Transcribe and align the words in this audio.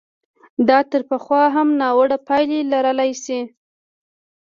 دا 0.69 0.79
تر 0.91 1.01
پخوا 1.09 1.43
هم 1.55 1.67
ناوړه 1.81 2.17
پایلې 2.27 2.59
لرلای 2.71 3.11
شي. 3.23 3.39